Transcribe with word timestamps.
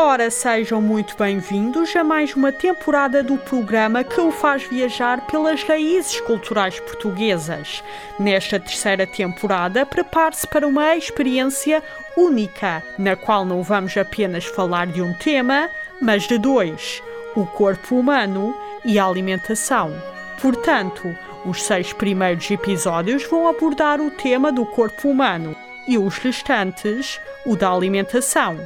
Ora, 0.00 0.30
sejam 0.30 0.80
muito 0.80 1.16
bem-vindos 1.16 1.96
a 1.96 2.04
mais 2.04 2.32
uma 2.36 2.52
temporada 2.52 3.20
do 3.20 3.36
programa 3.36 4.04
que 4.04 4.20
o 4.20 4.30
faz 4.30 4.62
viajar 4.62 5.26
pelas 5.26 5.64
raízes 5.64 6.20
culturais 6.20 6.78
portuguesas. 6.78 7.82
Nesta 8.16 8.60
terceira 8.60 9.08
temporada, 9.08 9.84
prepare-se 9.84 10.46
para 10.46 10.68
uma 10.68 10.94
experiência 10.94 11.82
única, 12.16 12.80
na 12.96 13.16
qual 13.16 13.44
não 13.44 13.60
vamos 13.60 13.96
apenas 13.96 14.44
falar 14.44 14.86
de 14.86 15.02
um 15.02 15.12
tema, 15.14 15.68
mas 16.00 16.28
de 16.28 16.38
dois: 16.38 17.02
o 17.34 17.44
corpo 17.44 17.96
humano 17.96 18.56
e 18.84 19.00
a 19.00 19.04
alimentação. 19.04 19.92
Portanto, 20.40 21.12
os 21.44 21.64
seis 21.64 21.92
primeiros 21.92 22.48
episódios 22.48 23.24
vão 23.24 23.48
abordar 23.48 24.00
o 24.00 24.12
tema 24.12 24.52
do 24.52 24.64
corpo 24.64 25.08
humano 25.08 25.56
e 25.88 25.98
os 25.98 26.18
restantes, 26.18 27.20
o 27.44 27.56
da 27.56 27.72
alimentação. 27.72 28.56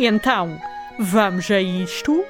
Então, 0.00 0.58
vamos 0.98 1.48
a 1.50 1.60
isto? 1.60 2.24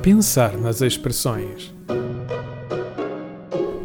Pensar 0.00 0.56
nas 0.56 0.80
expressões. 0.80 1.72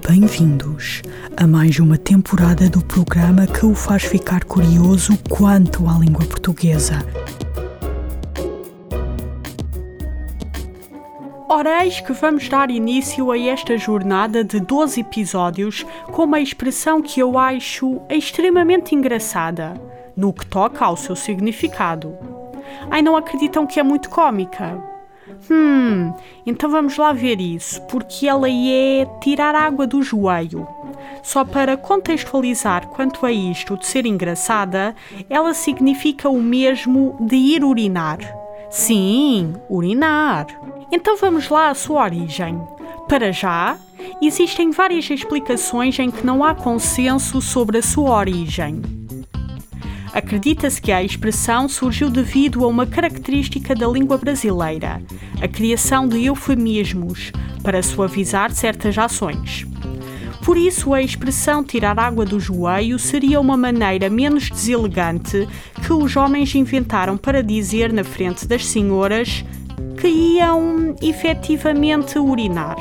Bem-vindos 0.07 1.01
a 1.35 1.45
mais 1.45 1.77
uma 1.79 1.97
temporada 1.97 2.69
do 2.69 2.81
programa 2.81 3.45
que 3.45 3.65
o 3.65 3.75
faz 3.75 4.03
ficar 4.03 4.45
curioso 4.45 5.17
quanto 5.29 5.85
à 5.85 5.99
língua 5.99 6.25
portuguesa. 6.25 7.05
Ora, 11.49 11.83
eis 11.83 11.99
que 11.99 12.13
vamos 12.13 12.47
dar 12.47 12.71
início 12.71 13.31
a 13.31 13.37
esta 13.37 13.77
jornada 13.77 14.45
de 14.45 14.61
12 14.61 15.01
episódios 15.01 15.85
com 16.13 16.23
uma 16.23 16.39
expressão 16.39 17.01
que 17.01 17.19
eu 17.19 17.37
acho 17.37 18.01
extremamente 18.09 18.95
engraçada 18.95 19.96
no 20.17 20.33
que 20.33 20.45
toca 20.47 20.83
ao 20.83 20.97
seu 20.97 21.15
significado. 21.15 22.17
Ai, 22.89 23.01
não 23.01 23.15
acreditam 23.15 23.67
que 23.67 23.79
é 23.79 23.83
muito 23.83 24.09
cômica? 24.09 24.83
Hum, 25.51 26.13
então 26.45 26.69
vamos 26.69 26.97
lá 26.97 27.13
ver 27.13 27.39
isso, 27.39 27.81
porque 27.83 28.27
ela 28.27 28.49
é 28.49 29.05
tirar 29.21 29.53
água 29.55 29.85
do 29.85 30.01
joelho. 30.01 30.67
Só 31.21 31.43
para 31.45 31.77
contextualizar 31.77 32.87
quanto 32.87 33.25
a 33.25 33.31
isto 33.31 33.77
de 33.77 33.85
ser 33.85 34.05
engraçada, 34.05 34.95
ela 35.29 35.53
significa 35.53 36.29
o 36.29 36.41
mesmo 36.41 37.17
de 37.19 37.35
ir 37.35 37.63
urinar. 37.63 38.19
Sim, 38.69 39.53
urinar. 39.69 40.47
Então 40.91 41.17
vamos 41.17 41.49
lá 41.49 41.69
à 41.69 41.75
sua 41.75 42.03
origem. 42.03 42.59
Para 43.07 43.31
já, 43.31 43.77
existem 44.21 44.71
várias 44.71 45.09
explicações 45.09 45.97
em 45.99 46.11
que 46.11 46.25
não 46.25 46.43
há 46.43 46.55
consenso 46.55 47.41
sobre 47.41 47.77
a 47.77 47.83
sua 47.83 48.17
origem. 48.17 48.81
Acredita-se 50.17 50.81
que 50.81 50.91
a 50.91 51.03
expressão 51.03 51.69
surgiu 51.69 52.09
devido 52.09 52.65
a 52.65 52.67
uma 52.67 52.87
característica 52.87 53.75
da 53.75 53.85
língua 53.87 54.17
brasileira, 54.17 54.99
a 55.39 55.47
criação 55.47 56.07
de 56.07 56.25
eufemismos 56.25 57.31
para 57.61 57.83
suavizar 57.83 58.51
certas 58.51 58.97
ações. 58.97 59.67
Por 60.43 60.57
isso, 60.57 60.91
a 60.95 61.03
expressão 61.03 61.63
tirar 61.63 61.99
água 61.99 62.25
do 62.25 62.39
joelho 62.39 62.97
seria 62.97 63.39
uma 63.39 63.55
maneira 63.55 64.09
menos 64.09 64.49
deselegante 64.49 65.47
que 65.85 65.93
os 65.93 66.15
homens 66.15 66.55
inventaram 66.55 67.15
para 67.15 67.43
dizer 67.43 67.93
na 67.93 68.03
frente 68.03 68.47
das 68.47 68.65
senhoras 68.65 69.45
que 70.01 70.07
iam 70.07 70.95
efetivamente 70.99 72.17
urinar. 72.17 72.75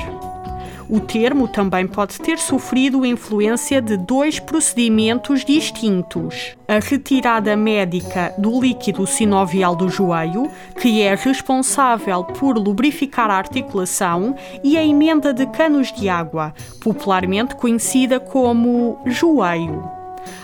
O 0.89 1.01
termo 1.01 1.49
também 1.49 1.85
pode 1.85 2.21
ter 2.21 2.39
sofrido 2.39 3.05
influência 3.05 3.83
de 3.83 3.97
dois 3.97 4.39
procedimentos 4.39 5.45
distintos: 5.45 6.57
a 6.69 6.79
retirada 6.79 7.57
médica 7.57 8.33
do 8.39 8.61
líquido 8.61 9.05
sinovial 9.05 9.75
do 9.75 9.89
joelho, 9.89 10.49
que 10.81 11.03
é 11.03 11.17
responsável 11.17 12.23
por 12.23 12.57
lubrificar 12.57 13.31
a 13.31 13.37
articulação, 13.37 14.37
e 14.63 14.77
a 14.77 14.85
emenda 14.85 15.35
de 15.35 15.47
canos 15.47 15.93
de 15.93 16.09
água, 16.09 16.55
popularmente 16.81 17.57
conhecida 17.57 18.21
como 18.21 19.01
joelho. 19.07 19.91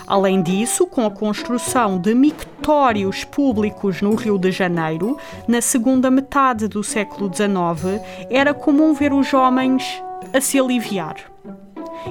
Além 0.05 0.41
disso, 0.41 0.85
com 0.85 1.05
a 1.05 1.11
construção 1.11 1.97
de 1.97 2.13
mictórios 2.13 3.23
públicos 3.23 4.01
no 4.01 4.15
Rio 4.15 4.37
de 4.37 4.51
Janeiro, 4.51 5.17
na 5.47 5.61
segunda 5.61 6.11
metade 6.11 6.67
do 6.67 6.83
século 6.83 7.31
XIX, 7.33 8.01
era 8.29 8.53
comum 8.53 8.93
ver 8.93 9.13
os 9.13 9.33
homens 9.33 10.03
a 10.33 10.39
se 10.41 10.59
aliviar. 10.59 11.15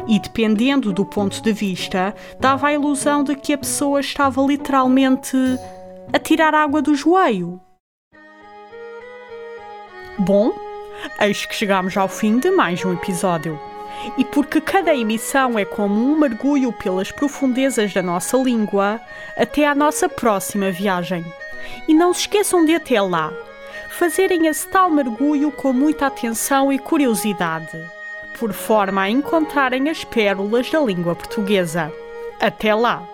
E 0.08 0.18
dependendo 0.18 0.92
do 0.92 1.04
ponto 1.04 1.42
de 1.42 1.52
vista, 1.52 2.14
dava 2.40 2.68
a 2.68 2.72
ilusão 2.72 3.22
de 3.22 3.34
que 3.34 3.52
a 3.52 3.58
pessoa 3.58 4.00
estava 4.00 4.40
literalmente 4.42 5.36
a 6.12 6.18
tirar 6.18 6.54
água 6.54 6.80
do 6.82 6.94
joelho. 6.94 7.60
Bom, 10.18 10.52
eis 11.20 11.44
que 11.46 11.54
chegamos 11.54 11.96
ao 11.96 12.08
fim 12.08 12.38
de 12.38 12.50
mais 12.50 12.84
um 12.84 12.92
episódio. 12.92 13.58
E 14.18 14.24
porque 14.24 14.60
cada 14.60 14.94
emissão 14.94 15.58
é 15.58 15.64
como 15.64 15.94
um 15.94 16.18
mergulho 16.18 16.72
pelas 16.72 17.12
profundezas 17.12 17.92
da 17.92 18.02
nossa 18.02 18.36
língua, 18.36 19.00
até 19.36 19.66
à 19.66 19.74
nossa 19.74 20.08
próxima 20.08 20.70
viagem. 20.70 21.24
E 21.86 21.94
não 21.94 22.12
se 22.12 22.22
esqueçam 22.22 22.64
de 22.64 22.74
até 22.74 23.00
lá 23.00 23.32
fazerem 23.92 24.46
esse 24.46 24.66
tal 24.68 24.90
mergulho 24.90 25.52
com 25.52 25.72
muita 25.72 26.06
atenção 26.06 26.72
e 26.72 26.78
curiosidade, 26.78 27.78
por 28.38 28.52
forma 28.52 29.02
a 29.02 29.10
encontrarem 29.10 29.88
as 29.88 30.04
pérolas 30.04 30.70
da 30.70 30.80
língua 30.80 31.14
portuguesa. 31.14 31.92
Até 32.40 32.74
lá! 32.74 33.08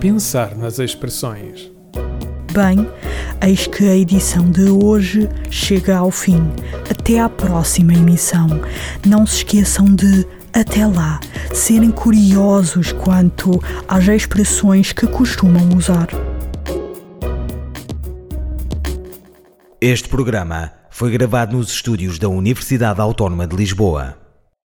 Pensar 0.00 0.54
nas 0.54 0.78
expressões. 0.78 1.72
Bem, 2.52 2.86
eis 3.40 3.66
que 3.66 3.88
a 3.88 3.96
edição 3.96 4.50
de 4.50 4.68
hoje 4.68 5.28
chega 5.50 5.96
ao 5.96 6.10
fim. 6.10 6.42
Até 6.90 7.18
à 7.18 7.28
próxima 7.28 7.94
emissão. 7.94 8.46
Não 9.06 9.26
se 9.26 9.38
esqueçam 9.38 9.86
de, 9.86 10.26
até 10.52 10.86
lá, 10.86 11.18
serem 11.52 11.90
curiosos 11.90 12.92
quanto 12.92 13.58
às 13.88 14.06
expressões 14.06 14.92
que 14.92 15.06
costumam 15.06 15.70
usar. 15.76 16.08
Este 19.86 20.08
programa 20.08 20.72
foi 20.88 21.10
gravado 21.10 21.58
nos 21.58 21.68
estúdios 21.70 22.18
da 22.18 22.26
Universidade 22.26 23.02
Autónoma 23.02 23.46
de 23.46 23.54
Lisboa. 23.54 24.23